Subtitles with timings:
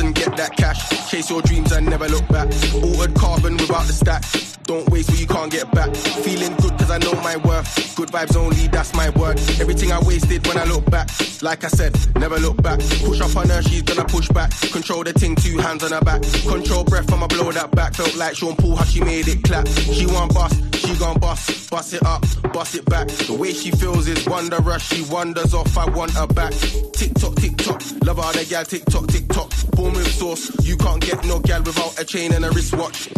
[0.00, 1.10] and get that cash.
[1.10, 2.48] Chase your dreams and never look back.
[2.74, 4.22] Altered carbon without the stack.
[4.64, 5.94] Don't waste what you can't get back.
[5.96, 7.96] Feeling good cause I know my worth.
[7.96, 9.38] Good vibes only, that's my word.
[9.60, 11.08] Everything I wasted when I look back.
[11.42, 12.78] Like I said, never look back.
[13.04, 14.50] Push up on her, she's gonna push back.
[14.72, 16.22] Control the thing, two hands on her back.
[16.46, 17.94] Control breath, I'ma blow that back.
[17.94, 19.66] Felt like Sean Paul, how she made it clap.
[19.66, 21.70] She want bust, she gon' bust.
[21.70, 23.08] Bust it up, bust it back.
[23.08, 24.82] The way she feels is wondrous.
[24.82, 26.52] She wanders off, I want her back.
[26.92, 27.82] Tick tock, tick tock.
[28.04, 29.50] Love how the gal tick tock, tick tock.
[29.76, 29.89] With
[30.20, 30.50] sauce.
[30.66, 33.08] You can't get no gal without a chain and a wristwatch.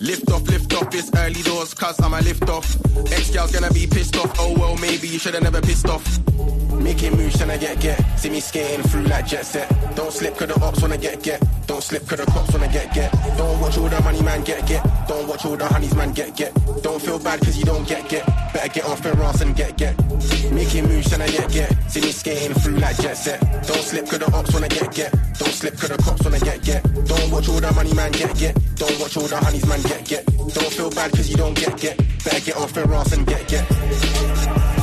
[0.00, 2.68] Lift off, lift off, it's early doors, cause I'm a lift off.
[3.10, 4.32] Ex gal's gonna be pissed off.
[4.38, 6.06] Oh well, maybe you should've never pissed off.
[6.82, 7.98] Making moves tryna get get.
[8.18, 9.68] See me skating through like jet set.
[9.94, 11.42] Don't slip cause the ops wanna get get.
[11.66, 13.12] Don't slip cause the cops wanna get get.
[13.36, 14.82] Don't watch all the money man get get.
[15.08, 16.52] Don't watch all the honeys man get get.
[16.82, 18.24] Don't feel bad cause you don't get get.
[18.52, 19.96] Better get off your ass and get get.
[20.52, 21.90] Making moves tryna get get.
[21.90, 23.40] See me skating through like jet set.
[23.66, 25.12] Don't slip cause the ops wanna get get.
[25.38, 26.82] Don't slip cause the cops wanna get get.
[27.06, 28.54] Don't watch all the money man get get.
[28.76, 30.26] Don't watch all the honeys man get get.
[30.26, 31.96] Don't feel bad cause you don't get get.
[32.24, 34.75] Better get off your ass and get get.